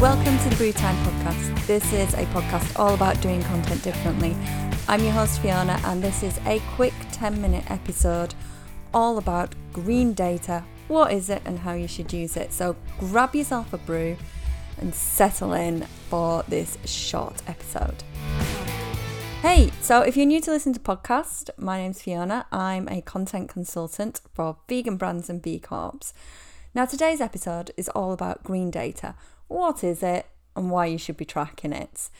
[0.00, 1.66] Welcome to the Brew Time podcast.
[1.66, 4.36] This is a podcast all about doing content differently.
[4.88, 8.34] I'm your host Fiona, and this is a quick 10 minute episode
[8.92, 10.62] all about green data.
[10.88, 12.52] What is it and how you should use it?
[12.52, 14.18] So grab yourself a brew
[14.76, 18.04] and settle in for this short episode.
[19.40, 22.44] Hey, so if you're new to listen to podcast, my name's Fiona.
[22.52, 26.12] I'm a content consultant for vegan brands and B Corps.
[26.74, 29.14] Now today's episode is all about green data.
[29.48, 32.10] What is it and why you should be tracking it?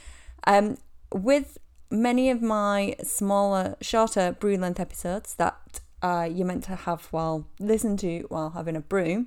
[0.46, 0.76] Um,
[1.12, 1.58] with
[1.90, 7.46] many of my smaller, shorter brew length episodes that uh, you're meant to have while
[7.58, 9.26] listen to while having a brew,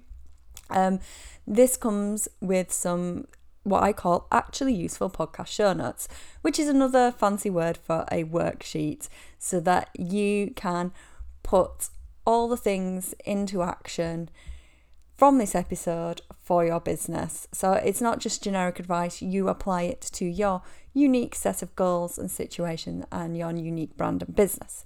[0.69, 0.99] um,
[1.47, 3.25] this comes with some
[3.63, 6.07] what I call actually useful podcast show notes,
[6.41, 10.91] which is another fancy word for a worksheet so that you can
[11.43, 11.89] put
[12.25, 14.29] all the things into action
[15.19, 17.45] from this episode for your business.
[17.51, 20.61] So it's not just generic advice, you apply it to your
[20.93, 24.85] unique set of goals and situation and your unique brand and business.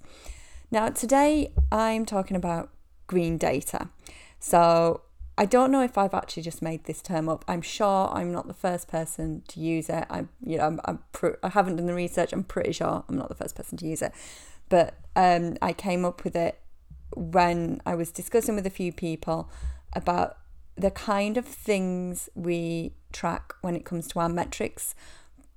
[0.72, 2.70] Now, today I'm talking about
[3.06, 3.90] green data.
[4.40, 5.02] So
[5.38, 7.44] I don't know if I've actually just made this term up.
[7.46, 10.04] I'm sure I'm not the first person to use it.
[10.10, 12.32] I'm, you know, I'm, I'm pr- I haven't done the research.
[12.32, 14.10] I'm pretty sure I'm not the first person to use it,
[14.68, 16.58] but um, I came up with it
[17.14, 19.48] when I was discussing with a few people
[19.94, 20.38] about
[20.76, 24.94] the kind of things we track when it comes to our metrics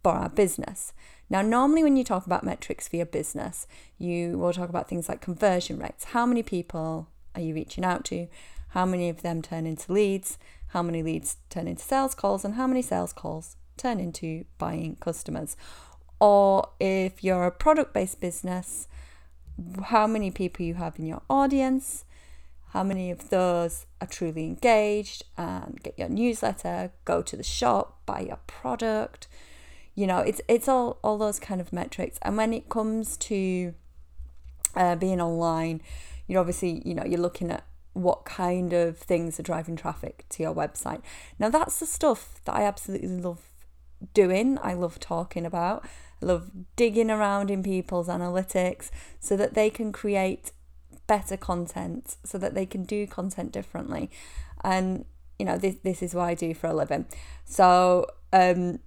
[0.03, 0.93] for our business.
[1.29, 5.09] Now, normally when you talk about metrics for your business, you will talk about things
[5.09, 6.05] like conversion rates.
[6.05, 8.27] How many people are you reaching out to?
[8.69, 12.55] how many of them turn into leads, how many leads turn into sales calls, and
[12.55, 15.55] how many sales calls turn into buying customers.
[16.19, 18.87] Or if you're a product based business,
[19.85, 22.05] how many people you have in your audience,
[22.69, 28.01] how many of those are truly engaged and get your newsletter, go to the shop,
[28.05, 29.27] buy your product.
[29.95, 32.19] You know, it's it's all all those kind of metrics.
[32.21, 33.73] And when it comes to
[34.75, 35.81] uh, being online,
[36.27, 37.63] you're obviously you know you're looking at
[37.97, 41.01] what kind of things are driving traffic to your website.
[41.39, 43.41] Now, that's the stuff that I absolutely love
[44.13, 44.59] doing.
[44.61, 45.83] I love talking about.
[46.21, 48.89] I love digging around in people's analytics
[49.19, 50.51] so that they can create
[51.07, 54.09] better content, so that they can do content differently.
[54.63, 55.05] And,
[55.39, 57.05] you know, this, this is what I do for a living.
[57.45, 58.79] So, um,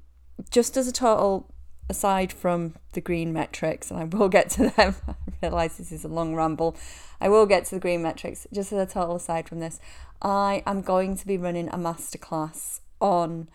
[0.51, 1.53] just as a total
[1.89, 6.05] aside from the green metrics, and I will get to them, I realise this is
[6.05, 6.77] a long ramble.
[7.21, 8.47] I will get to the green metrics.
[8.53, 9.81] Just as a total aside from this,
[10.23, 13.49] I am going to be running a masterclass on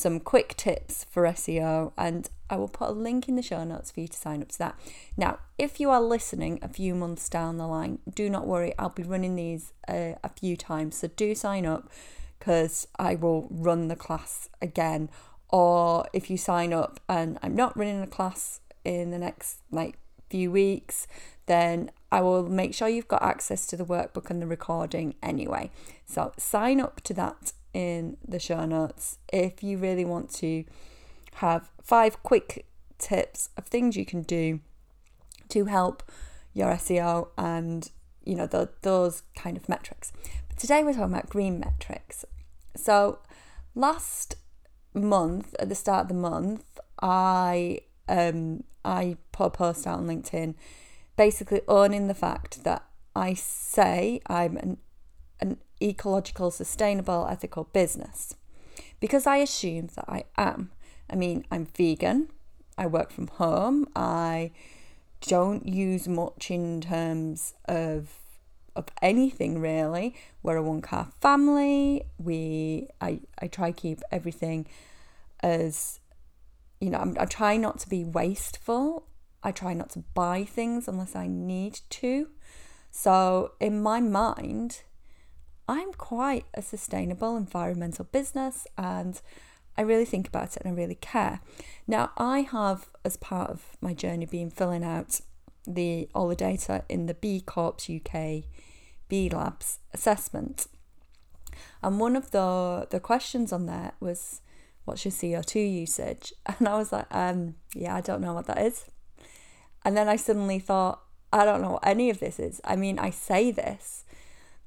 [0.00, 3.90] some quick tips for SEO, and I will put a link in the show notes
[3.90, 4.80] for you to sign up to that.
[5.16, 8.88] Now, if you are listening a few months down the line, do not worry, I'll
[8.88, 11.90] be running these uh, a few times, so do sign up
[12.38, 15.10] because I will run the class again
[15.50, 19.98] or if you sign up and I'm not running a class in the next like
[20.30, 21.06] few weeks,
[21.46, 25.70] then I will make sure you've got access to the workbook and the recording anyway.
[26.06, 30.64] So sign up to that in the show notes if you really want to
[31.34, 32.66] have five quick
[32.98, 34.60] tips of things you can do
[35.48, 36.02] to help
[36.52, 37.90] your SEO and
[38.24, 40.12] you know the, those kind of metrics.
[40.48, 42.24] But today we're talking about green metrics.
[42.76, 43.20] So
[43.74, 44.36] last
[44.94, 46.64] month, at the start of the month,
[47.02, 50.54] I um I put a post out on LinkedIn
[51.16, 52.82] basically owning the fact that
[53.14, 54.78] I say I'm an
[55.40, 58.34] an ecological, sustainable, ethical business.
[59.00, 60.70] Because I assume that I am.
[61.08, 62.28] I mean, I'm vegan,
[62.76, 64.52] I work from home, I
[65.20, 68.16] don't use much in terms of
[68.76, 70.14] of anything really.
[70.42, 72.04] We're a one car family.
[72.18, 74.66] We I, I try keep everything
[75.40, 76.00] as
[76.80, 79.06] you know, I'm, I try not to be wasteful.
[79.42, 82.28] I try not to buy things unless I need to.
[82.90, 84.82] So in my mind,
[85.70, 89.20] I'm quite a sustainable environmental business and
[89.78, 91.42] I really think about it and I really care.
[91.86, 95.20] Now I have as part of my journey been filling out
[95.64, 98.42] the all the data in the B Corps UK
[99.08, 100.66] B Labs assessment.
[101.84, 104.40] And one of the the questions on there was
[104.86, 106.32] what's your CO2 usage?
[106.58, 108.86] And I was like, um, yeah, I don't know what that is.
[109.84, 111.00] And then I suddenly thought,
[111.32, 112.60] I don't know what any of this is.
[112.64, 114.04] I mean, I say this,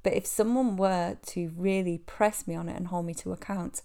[0.04, 3.82] but if someone were to really press me on it and hold me to account,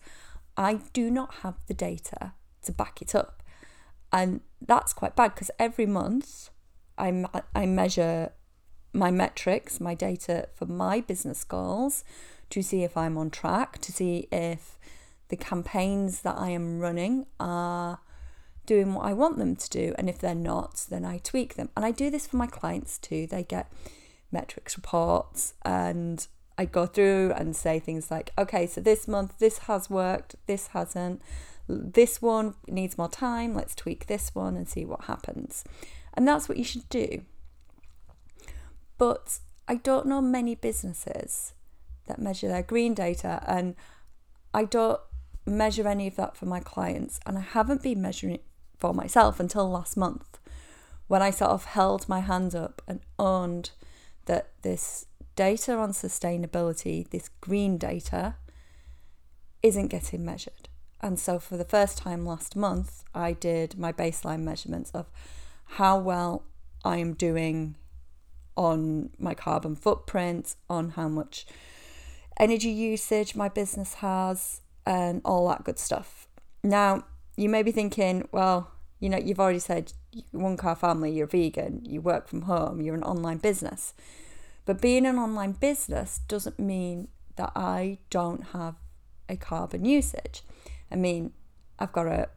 [0.55, 2.33] I do not have the data
[2.63, 3.41] to back it up.
[4.11, 6.49] And that's quite bad because every month
[6.97, 7.25] I,
[7.55, 8.33] I measure
[8.93, 12.03] my metrics, my data for my business goals
[12.49, 14.77] to see if I'm on track, to see if
[15.29, 17.99] the campaigns that I am running are
[18.65, 19.93] doing what I want them to do.
[19.97, 21.69] And if they're not, then I tweak them.
[21.77, 23.25] And I do this for my clients too.
[23.27, 23.71] They get
[24.31, 26.27] metrics reports and
[26.59, 30.67] I go through and say things like, okay, so this month this has worked, this
[30.67, 31.21] hasn't.
[31.69, 33.53] This one needs more time.
[33.53, 35.63] Let's tweak this one and see what happens.
[36.15, 37.21] And that's what you should do.
[38.97, 39.39] But
[39.69, 41.53] I don't know many businesses
[42.07, 43.75] that measure their green data, and
[44.53, 44.99] I don't
[45.45, 47.21] measure any of that for my clients.
[47.25, 48.43] And I haven't been measuring it
[48.77, 50.39] for myself until last month
[51.07, 53.71] when I sort of held my hands up and owned
[54.29, 58.35] that this data on sustainability, this green data,
[59.63, 60.69] isn't getting measured.
[61.01, 65.07] And so for the first time last month, I did my baseline measurements of
[65.79, 66.43] how well
[66.85, 67.75] I am doing
[68.55, 71.47] on my carbon footprint, on how much
[72.39, 76.27] energy usage my business has, and all that good stuff.
[76.63, 77.03] Now,
[77.35, 79.93] you may be thinking, well, you know, you've already said
[80.31, 83.93] one car family, you're vegan, you work from home, you're an online business.
[84.65, 88.75] But being an online business doesn't mean that I don't have
[89.27, 90.43] a carbon usage.
[90.91, 91.31] I mean,
[91.77, 92.29] I've got to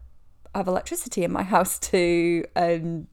[0.54, 3.08] have electricity in my house to um,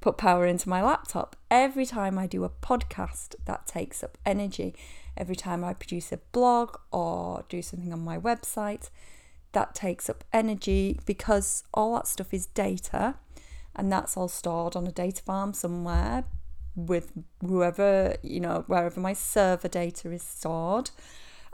[0.00, 1.36] put power into my laptop.
[1.50, 4.74] Every time I do a podcast, that takes up energy.
[5.16, 8.90] Every time I produce a blog or do something on my website,
[9.52, 13.16] that takes up energy because all that stuff is data
[13.78, 16.24] and that's all stored on a data farm somewhere
[16.74, 20.90] with whoever, you know, wherever my server data is stored.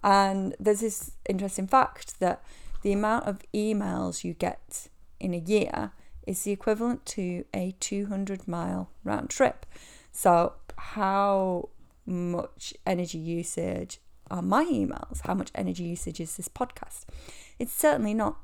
[0.02, 2.42] And there's this interesting fact that
[2.82, 4.88] the amount of emails you get
[5.20, 5.92] in a year
[6.26, 9.66] is the equivalent to a 200 mile round trip.
[10.12, 11.68] So, how
[12.06, 13.98] much energy usage
[14.30, 15.20] are my emails?
[15.26, 17.04] How much energy usage is this podcast?
[17.58, 18.38] It's certainly not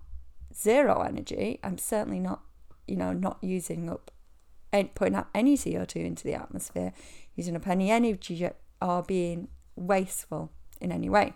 [0.54, 1.58] zero energy.
[1.62, 2.40] I'm certainly not,
[2.90, 4.10] you know, not using up
[4.94, 6.92] putting out any CO2 into the atmosphere,
[7.34, 8.48] using up any energy
[8.80, 11.34] or being wasteful in any way.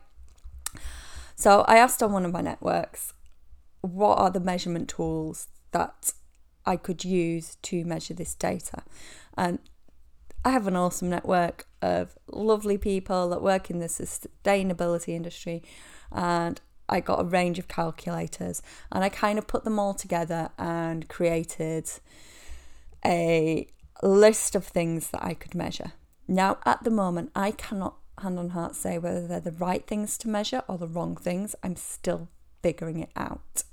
[1.34, 3.12] So I asked on one of my networks,
[3.80, 6.12] what are the measurement tools that
[6.64, 8.84] I could use to measure this data?
[9.36, 9.58] And
[10.44, 15.62] I have an awesome network of lovely people that work in the sustainability industry,
[16.12, 20.50] and I got a range of calculators, and I kind of put them all together
[20.58, 21.90] and created
[23.04, 23.68] a
[24.02, 25.92] list of things that I could measure.
[26.26, 30.16] Now, at the moment, I cannot hand on heart say whether they're the right things
[30.18, 31.54] to measure or the wrong things.
[31.62, 32.28] I'm still
[32.62, 33.64] figuring it out.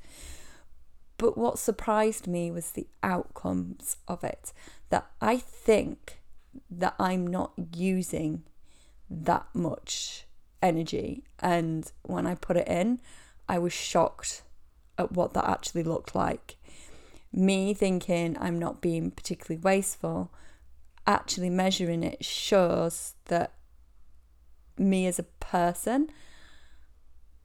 [1.17, 4.51] But what surprised me was the outcomes of it.
[4.89, 6.19] That I think
[6.69, 8.43] that I'm not using
[9.09, 10.25] that much
[10.61, 11.23] energy.
[11.39, 12.99] And when I put it in,
[13.47, 14.43] I was shocked
[14.97, 16.57] at what that actually looked like.
[17.33, 20.31] Me thinking I'm not being particularly wasteful,
[21.07, 23.53] actually measuring it shows that
[24.77, 26.09] me as a person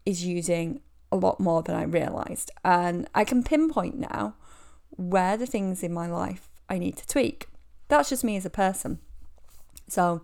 [0.04, 0.80] is using
[1.10, 2.50] a lot more than I realised.
[2.64, 4.34] And I can pinpoint now
[4.90, 7.48] where the things in my life I need to tweak.
[7.88, 8.98] That's just me as a person.
[9.88, 10.22] So,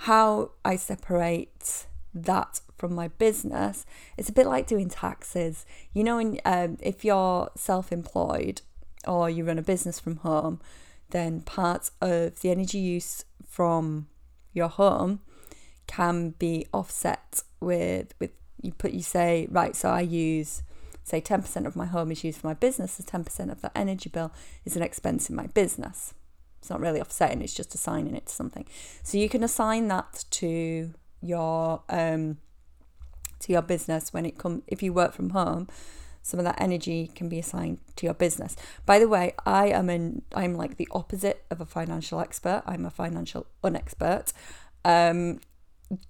[0.00, 1.86] how I separate
[2.24, 3.86] that from my business,
[4.16, 5.64] it's a bit like doing taxes.
[5.92, 8.62] You know, in, um, if you're self employed
[9.06, 10.60] or you run a business from home,
[11.10, 14.08] then part of the energy use from
[14.52, 15.20] your home
[15.86, 18.30] can be offset with with
[18.62, 20.62] you put you say right so I use
[21.04, 24.10] say 10% of my home is used for my business so 10% of that energy
[24.10, 24.32] bill
[24.64, 26.14] is an expense in my business
[26.58, 28.66] it's not really offsetting it's just assigning it to something
[29.04, 30.92] so you can assign that to
[31.26, 32.38] your um
[33.40, 35.68] to your business when it comes if you work from home
[36.22, 38.56] some of that energy can be assigned to your business.
[38.84, 42.64] By the way i am in i'm like the opposite of a financial expert.
[42.66, 44.32] I'm a financial unexpert.
[44.84, 45.38] Um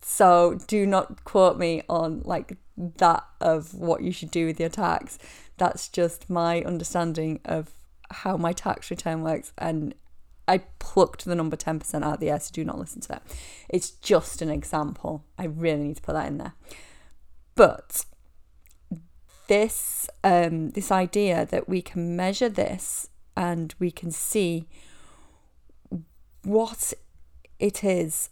[0.01, 4.71] so do not quote me on like that of what you should do with your
[4.71, 5.19] tax.
[5.59, 7.73] That's just my understanding of
[8.11, 9.95] how my tax return works and
[10.49, 13.23] I plucked the number 10% out of the air, so do not listen to that.
[13.69, 15.25] It's just an example.
[15.39, 16.55] I really need to put that in there.
[17.55, 18.05] But
[19.49, 24.67] this um, this idea that we can measure this and we can see
[26.43, 26.93] what
[27.59, 28.31] it is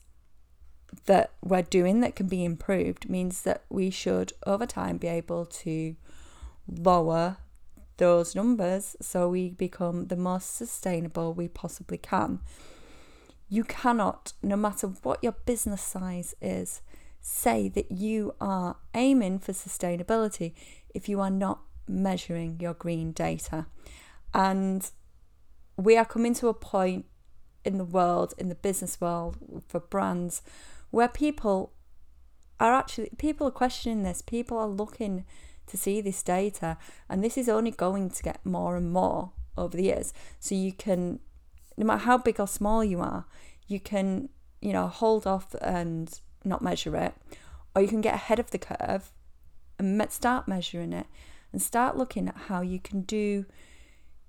[1.07, 5.45] that we're doing that can be improved means that we should over time be able
[5.45, 5.97] to
[6.69, 7.39] lower
[7.97, 12.41] those numbers so we become the most sustainable we possibly can.
[13.49, 16.81] You cannot, no matter what your business size is,
[17.21, 20.53] say that you are aiming for sustainability
[20.95, 23.67] if you are not measuring your green data.
[24.33, 24.91] And
[25.77, 27.07] we are coming to a point
[27.65, 30.43] in the world, in the business world, for brands,
[30.91, 31.73] where people
[32.61, 34.23] are actually people are questioning this.
[34.23, 35.25] People are looking
[35.67, 36.77] to see this data,
[37.09, 40.13] and this is only going to get more and more over the years.
[40.41, 41.21] So you can,
[41.77, 43.27] no matter how big or small you are,
[43.67, 44.29] you can
[44.61, 47.15] you know hold off and not measure it,
[47.75, 49.13] or you can get ahead of the curve
[49.79, 51.07] and start measuring it
[51.53, 53.47] and start looking at how you can do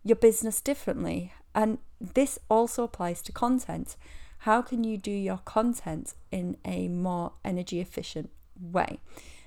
[0.03, 1.33] your business differently.
[1.53, 3.95] And this also applies to content.
[4.39, 8.99] How can you do your content in a more energy efficient way?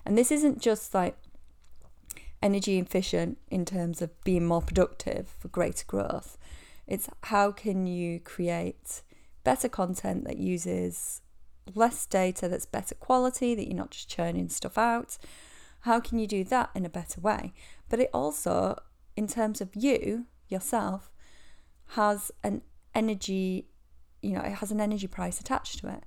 [0.05, 1.17] And this isn't just like
[2.43, 6.39] energy efficient in terms of being more productive for greater growth.
[6.87, 9.03] It's how can you create
[9.45, 11.21] better content that uses
[11.75, 15.19] less data, that's better quality, that you're not just churning stuff out.
[15.81, 17.53] How can you do that in a better way?
[17.89, 18.79] But it also,
[19.17, 21.11] in terms of you, yourself,
[21.89, 22.63] has an
[22.95, 23.67] energy
[24.23, 26.05] you know, it has an energy price attached to it.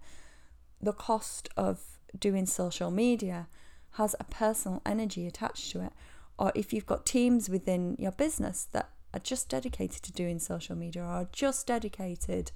[0.82, 3.48] The cost of doing social media
[3.92, 5.94] has a personal energy attached to it.
[6.41, 10.75] Or if you've got teams within your business that are just dedicated to doing social
[10.75, 12.51] media or are just dedicated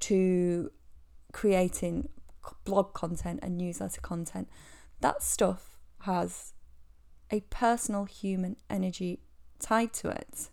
[0.00, 0.70] to
[1.32, 2.10] creating
[2.64, 4.48] blog content and newsletter content,
[5.00, 6.52] that stuff has
[7.32, 9.18] a personal human energy
[9.58, 10.50] tied to it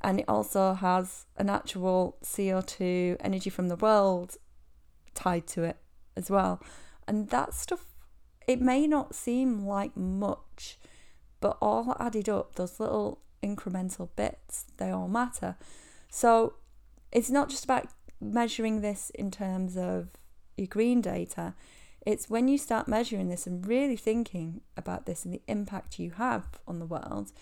[0.00, 4.38] and it also has an actual CO2 energy from the world
[5.12, 5.76] tied to it
[6.16, 6.62] as well.
[7.06, 7.84] And that stuff,
[8.46, 10.78] it may not seem like much,
[11.40, 15.56] but all added up, those little incremental bits, they all matter.
[16.08, 16.54] So
[17.12, 17.88] it's not just about
[18.20, 20.08] measuring this in terms of
[20.56, 21.54] your green data.
[22.04, 26.12] It's when you start measuring this and really thinking about this and the impact you
[26.12, 27.32] have on the world,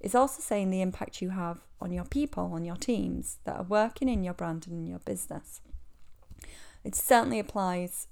[0.00, 3.64] it's also saying the impact you have on your people, on your teams that are
[3.64, 5.60] working in your brand and in your business.
[6.84, 8.08] It certainly applies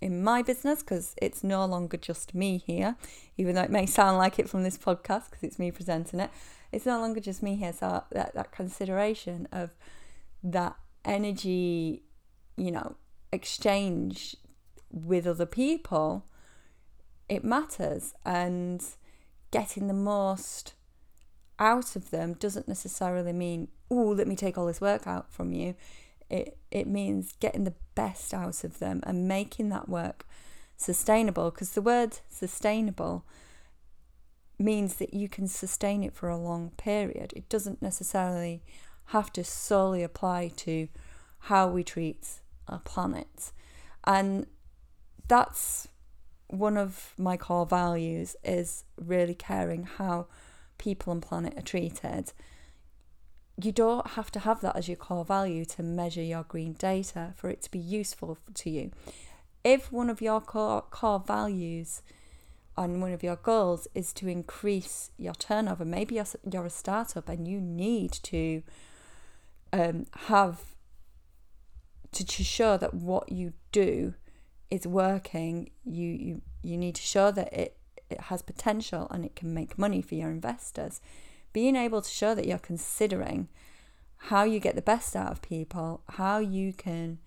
[0.00, 2.96] in my business because it's no longer just me here,
[3.36, 6.30] even though it may sound like it from this podcast because it's me presenting it.
[6.72, 7.72] It's no longer just me here.
[7.72, 9.74] So that, that consideration of
[10.42, 12.02] that energy,
[12.56, 12.96] you know,
[13.32, 14.36] exchange
[14.90, 16.24] with other people,
[17.28, 18.14] it matters.
[18.24, 18.82] And
[19.50, 20.74] getting the most
[21.58, 25.52] out of them doesn't necessarily mean, oh, let me take all this work out from
[25.52, 25.74] you.
[26.30, 30.26] It, it means getting the best out of them and making that work
[30.76, 33.24] sustainable because the word sustainable
[34.58, 37.32] means that you can sustain it for a long period.
[37.34, 38.62] It doesn't necessarily
[39.06, 40.88] have to solely apply to
[41.40, 43.52] how we treat our planet.
[44.04, 44.46] And
[45.26, 45.88] that's
[46.48, 50.26] one of my core values is really caring how
[50.78, 52.32] people and planet are treated,
[53.64, 57.32] you don't have to have that as your core value to measure your green data
[57.36, 58.90] for it to be useful to you.
[59.64, 62.02] If one of your core, core values
[62.76, 67.28] and one of your goals is to increase your turnover, maybe you're, you're a startup
[67.28, 68.62] and you need to
[69.72, 70.60] um, have
[72.12, 74.14] to, to show that what you do
[74.70, 77.76] is working, you, you, you need to show that it
[78.10, 81.00] it has potential and it can make money for your investors.
[81.52, 83.48] Being able to show that you're considering
[84.24, 87.18] how you get the best out of people, how you can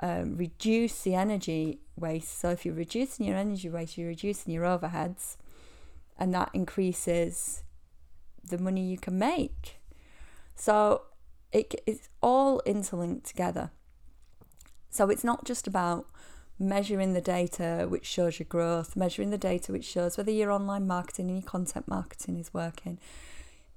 [0.00, 2.38] um, reduce the energy waste.
[2.38, 5.36] So, if you're reducing your energy waste, you're reducing your overheads,
[6.18, 7.62] and that increases
[8.42, 9.80] the money you can make.
[10.54, 11.02] So,
[11.52, 13.70] it, it's all interlinked together.
[14.90, 16.06] So, it's not just about
[16.58, 20.86] measuring the data which shows your growth, measuring the data which shows whether your online
[20.86, 22.98] marketing and your content marketing is working.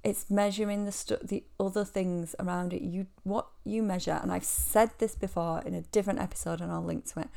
[0.04, 2.82] It's measuring the stu- the other things around it.
[2.82, 6.84] You what you measure, and I've said this before in a different episode, and I'll
[6.84, 7.28] link to it.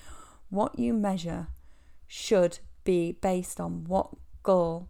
[0.49, 1.47] What you measure
[2.07, 4.09] should be based on what
[4.43, 4.89] goal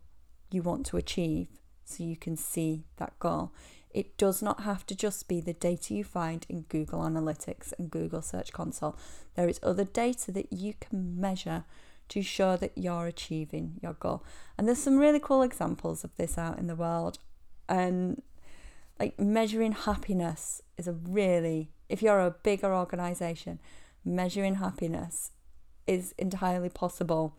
[0.49, 1.47] you want to achieve,
[1.85, 3.51] so you can see that goal.
[3.93, 7.91] It does not have to just be the data you find in Google Analytics and
[7.91, 8.97] Google Search Console.
[9.35, 11.65] There is other data that you can measure
[12.09, 14.23] to show that you're achieving your goal.
[14.57, 17.19] And there's some really cool examples of this out in the world.
[17.67, 18.21] And
[18.99, 23.59] like measuring happiness is a really, if you're a bigger organization,
[24.05, 25.31] measuring happiness
[25.87, 27.35] is entirely possible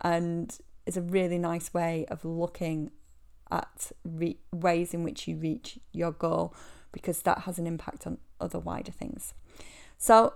[0.00, 2.90] and is a really nice way of looking
[3.50, 6.54] at re- ways in which you reach your goal
[6.90, 9.34] because that has an impact on other wider things.
[9.98, 10.34] So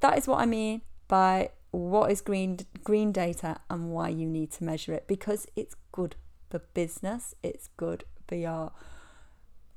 [0.00, 4.50] that is what I mean by what is green green data and why you need
[4.52, 6.16] to measure it because it's good
[6.50, 8.72] for business, it's good for your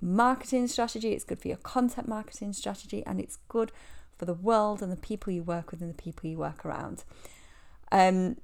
[0.01, 3.71] marketing strategy, it's good for your content marketing strategy, and it's good
[4.17, 7.03] for the world and the people you work with and the people you work around.
[7.91, 8.37] Um,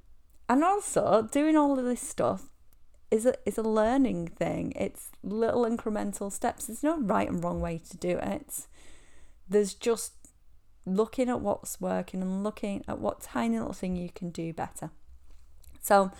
[0.48, 2.44] and also, doing all of this stuff
[3.10, 4.72] is a, is a learning thing.
[4.76, 6.66] It's little incremental steps.
[6.66, 8.66] There's no right and wrong way to do it.
[9.48, 10.12] There's just
[10.84, 14.90] looking at what's working and looking at what tiny little thing you can do better.
[15.82, 16.10] So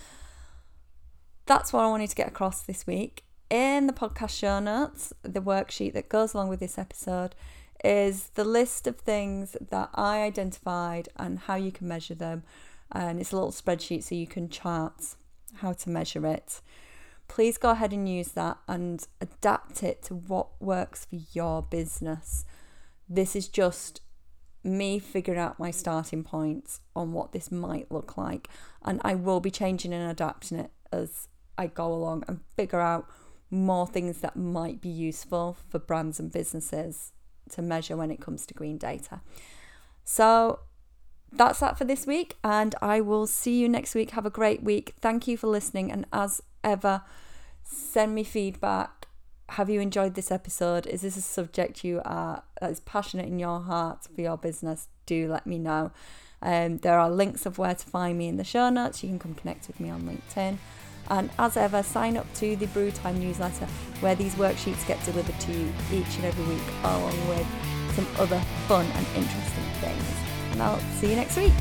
[1.47, 3.25] that's what I wanted to get across this week.
[3.51, 7.35] In the podcast show notes, the worksheet that goes along with this episode
[7.83, 12.43] is the list of things that I identified and how you can measure them.
[12.93, 15.15] And it's a little spreadsheet so you can chart
[15.57, 16.61] how to measure it.
[17.27, 22.45] Please go ahead and use that and adapt it to what works for your business.
[23.09, 24.03] This is just
[24.63, 28.49] me figuring out my starting points on what this might look like.
[28.83, 33.09] And I will be changing and adapting it as I go along and figure out
[33.51, 37.13] more things that might be useful for brands and businesses
[37.51, 39.21] to measure when it comes to green data.
[40.05, 40.61] So
[41.33, 44.11] that's that for this week, and I will see you next week.
[44.11, 44.95] Have a great week.
[45.01, 47.03] Thank you for listening, and as ever,
[47.63, 48.99] send me feedback
[49.51, 50.87] have you enjoyed this episode?
[50.87, 54.89] Is this a subject you are that is passionate in your heart for your business?
[55.07, 55.91] Do let me know.
[56.43, 59.03] Um, there are links of where to find me in the show notes.
[59.03, 60.59] You can come connect with me on LinkedIn.
[61.11, 63.67] And as ever, sign up to the Brew Time newsletter
[64.01, 67.47] where these worksheets get delivered to you each and every week, along with
[67.95, 70.05] some other fun and interesting things.
[70.53, 71.53] And I'll see you next week.